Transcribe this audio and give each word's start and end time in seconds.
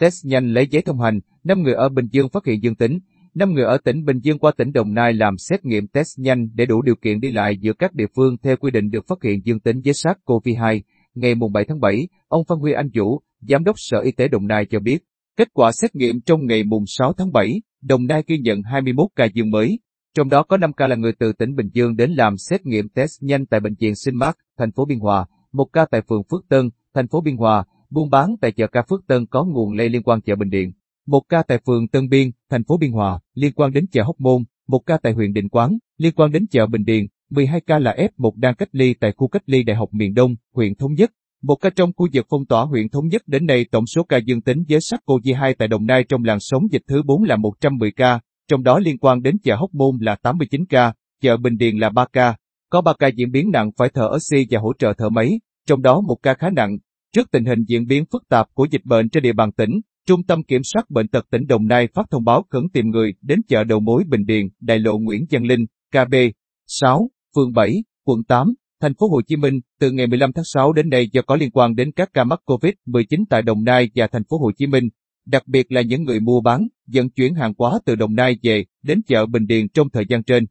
test 0.00 0.26
nhanh 0.26 0.46
lấy 0.46 0.66
giấy 0.70 0.82
thông 0.82 1.00
hành, 1.00 1.20
5 1.44 1.62
người 1.62 1.74
ở 1.74 1.88
Bình 1.88 2.06
Dương 2.10 2.28
phát 2.28 2.46
hiện 2.46 2.62
dương 2.62 2.74
tính, 2.74 2.98
5 3.34 3.52
người 3.52 3.64
ở 3.64 3.78
tỉnh 3.84 4.04
Bình 4.04 4.18
Dương 4.18 4.38
qua 4.38 4.52
tỉnh 4.56 4.72
Đồng 4.72 4.94
Nai 4.94 5.12
làm 5.12 5.38
xét 5.38 5.64
nghiệm 5.64 5.86
test 5.86 6.18
nhanh 6.18 6.48
để 6.54 6.66
đủ 6.66 6.82
điều 6.82 6.94
kiện 6.94 7.20
đi 7.20 7.32
lại 7.32 7.56
giữa 7.60 7.72
các 7.72 7.94
địa 7.94 8.06
phương 8.16 8.36
theo 8.42 8.56
quy 8.56 8.70
định 8.70 8.90
được 8.90 9.04
phát 9.08 9.18
hiện 9.24 9.40
dương 9.44 9.60
tính 9.60 9.80
với 9.84 9.92
SARS-CoV-2. 9.92 10.80
Ngày 11.14 11.34
7 11.54 11.64
tháng 11.68 11.80
7, 11.80 12.08
ông 12.28 12.44
Phan 12.48 12.58
Huy 12.58 12.72
Anh 12.72 12.88
Vũ, 12.94 13.20
Giám 13.40 13.64
đốc 13.64 13.74
Sở 13.78 14.00
Y 14.00 14.12
tế 14.12 14.28
Đồng 14.28 14.46
Nai 14.46 14.66
cho 14.70 14.80
biết, 14.80 14.98
kết 15.36 15.48
quả 15.52 15.72
xét 15.72 15.94
nghiệm 15.96 16.20
trong 16.20 16.46
ngày 16.46 16.62
6 16.86 17.12
tháng 17.12 17.32
7, 17.32 17.60
Đồng 17.82 18.06
Nai 18.06 18.22
ghi 18.26 18.38
nhận 18.38 18.62
21 18.62 19.06
ca 19.16 19.24
dương 19.34 19.50
mới, 19.50 19.78
trong 20.14 20.28
đó 20.28 20.42
có 20.42 20.56
5 20.56 20.72
ca 20.72 20.86
là 20.86 20.96
người 20.96 21.12
từ 21.18 21.32
tỉnh 21.32 21.54
Bình 21.54 21.68
Dương 21.72 21.96
đến 21.96 22.10
làm 22.10 22.36
xét 22.36 22.66
nghiệm 22.66 22.88
test 22.88 23.22
nhanh 23.22 23.46
tại 23.46 23.60
bệnh 23.60 23.74
viện 23.80 23.94
Sinh 23.94 24.16
Mát, 24.16 24.36
thành 24.58 24.72
phố 24.72 24.84
Biên 24.84 24.98
Hòa, 24.98 25.26
một 25.52 25.66
ca 25.72 25.86
tại 25.90 26.02
phường 26.08 26.22
Phước 26.30 26.48
Tân, 26.48 26.70
thành 26.94 27.08
phố 27.08 27.20
Biên 27.20 27.36
Hòa, 27.36 27.64
buôn 27.90 28.10
bán 28.10 28.36
tại 28.40 28.52
chợ 28.52 28.66
ca 28.66 28.82
Phước 28.88 29.06
Tân 29.06 29.26
có 29.26 29.44
nguồn 29.44 29.72
lây 29.72 29.88
liên 29.88 30.02
quan 30.02 30.20
chợ 30.20 30.36
Bình 30.36 30.50
Điện. 30.50 30.72
Một 31.06 31.22
ca 31.28 31.42
tại 31.42 31.58
phường 31.66 31.88
Tân 31.88 32.08
Biên, 32.08 32.30
thành 32.50 32.64
phố 32.64 32.76
Biên 32.76 32.92
Hòa, 32.92 33.20
liên 33.34 33.52
quan 33.52 33.72
đến 33.72 33.86
chợ 33.92 34.02
Hóc 34.02 34.20
Môn, 34.20 34.42
một 34.68 34.78
ca 34.86 34.98
tại 35.02 35.12
huyện 35.12 35.32
Định 35.32 35.48
Quán, 35.48 35.78
liên 35.98 36.14
quan 36.16 36.32
đến 36.32 36.46
chợ 36.50 36.66
Bình 36.66 36.84
Điền, 36.84 37.06
12 37.30 37.60
ca 37.60 37.78
là 37.78 37.96
F1 38.16 38.32
đang 38.36 38.54
cách 38.54 38.68
ly 38.72 38.94
tại 39.00 39.12
khu 39.16 39.28
cách 39.28 39.42
ly 39.46 39.62
Đại 39.62 39.76
học 39.76 39.88
miền 39.92 40.14
Đông, 40.14 40.34
huyện 40.54 40.74
Thống 40.74 40.94
Nhất. 40.94 41.10
Một 41.42 41.54
ca 41.54 41.70
trong 41.70 41.92
khu 41.96 42.08
vực 42.12 42.26
phong 42.30 42.46
tỏa 42.46 42.64
huyện 42.64 42.88
Thống 42.88 43.08
Nhất 43.08 43.22
đến 43.26 43.46
nay 43.46 43.66
tổng 43.70 43.86
số 43.86 44.02
ca 44.02 44.16
dương 44.16 44.42
tính 44.42 44.64
với 44.68 44.78
SARS-CoV-2 44.78 45.54
tại 45.58 45.68
Đồng 45.68 45.86
Nai 45.86 46.04
trong 46.04 46.24
làn 46.24 46.38
sóng 46.40 46.62
dịch 46.70 46.82
thứ 46.88 47.02
4 47.02 47.22
là 47.22 47.36
110 47.36 47.92
ca, 47.92 48.20
trong 48.48 48.62
đó 48.62 48.78
liên 48.78 48.98
quan 48.98 49.22
đến 49.22 49.36
chợ 49.42 49.56
Hóc 49.56 49.74
Môn 49.74 49.96
là 50.00 50.16
89 50.22 50.66
ca, 50.66 50.92
chợ 51.22 51.36
Bình 51.36 51.56
Điền 51.56 51.76
là 51.76 51.90
3 51.90 52.04
ca, 52.12 52.36
có 52.70 52.80
3 52.80 52.92
ca 52.98 53.06
diễn 53.06 53.30
biến 53.30 53.50
nặng 53.50 53.70
phải 53.76 53.88
thở 53.94 54.10
oxy 54.16 54.46
và 54.50 54.60
hỗ 54.60 54.72
trợ 54.78 54.92
thở 54.98 55.08
máy, 55.08 55.40
trong 55.66 55.82
đó 55.82 56.00
một 56.00 56.16
ca 56.22 56.34
khá 56.34 56.50
nặng. 56.50 56.78
Trước 57.14 57.30
tình 57.30 57.44
hình 57.44 57.64
diễn 57.66 57.86
biến 57.86 58.04
phức 58.12 58.28
tạp 58.28 58.46
của 58.54 58.66
dịch 58.70 58.84
bệnh 58.84 59.08
trên 59.08 59.22
địa 59.22 59.32
bàn 59.32 59.52
tỉnh, 59.52 59.80
Trung 60.06 60.22
tâm 60.22 60.42
Kiểm 60.42 60.62
soát 60.64 60.90
Bệnh 60.90 61.08
tật 61.08 61.26
tỉnh 61.30 61.46
Đồng 61.46 61.66
Nai 61.66 61.88
phát 61.94 62.06
thông 62.10 62.24
báo 62.24 62.44
khẩn 62.50 62.62
tìm 62.72 62.90
người 62.90 63.14
đến 63.22 63.40
chợ 63.48 63.64
đầu 63.64 63.80
mối 63.80 64.04
Bình 64.08 64.24
Điền, 64.26 64.48
đại 64.60 64.78
lộ 64.78 64.98
Nguyễn 64.98 65.26
Văn 65.30 65.44
Linh, 65.44 65.66
KB 65.92 66.14
6, 66.66 67.10
phường 67.36 67.52
7, 67.52 67.74
quận 68.04 68.24
8, 68.24 68.54
thành 68.80 68.94
phố 68.94 69.08
Hồ 69.08 69.20
Chí 69.22 69.36
Minh 69.36 69.60
từ 69.80 69.90
ngày 69.90 70.06
15 70.06 70.32
tháng 70.32 70.44
6 70.44 70.72
đến 70.72 70.88
nay 70.88 71.08
do 71.12 71.22
có 71.22 71.36
liên 71.36 71.50
quan 71.50 71.74
đến 71.74 71.92
các 71.92 72.10
ca 72.14 72.24
mắc 72.24 72.40
COVID-19 72.46 73.24
tại 73.30 73.42
Đồng 73.42 73.64
Nai 73.64 73.90
và 73.94 74.06
thành 74.06 74.24
phố 74.24 74.38
Hồ 74.38 74.50
Chí 74.56 74.66
Minh, 74.66 74.88
đặc 75.26 75.42
biệt 75.46 75.72
là 75.72 75.80
những 75.80 76.04
người 76.04 76.20
mua 76.20 76.40
bán, 76.40 76.66
vận 76.86 77.10
chuyển 77.10 77.34
hàng 77.34 77.52
hóa 77.58 77.78
từ 77.84 77.94
Đồng 77.94 78.14
Nai 78.14 78.36
về 78.42 78.64
đến 78.82 79.02
chợ 79.06 79.26
Bình 79.26 79.46
Điền 79.46 79.68
trong 79.68 79.90
thời 79.90 80.04
gian 80.08 80.22
trên. 80.22 80.46